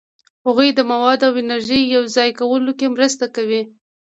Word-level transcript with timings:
هغوی 0.47 0.69
د 0.73 0.79
موادو 0.91 1.25
او 1.29 1.35
انرژي 1.43 1.79
په 1.87 1.91
یوځای 1.95 2.29
کولو 2.39 2.71
کې 2.79 2.93
مرسته 2.95 3.25
کوي. 3.35 3.61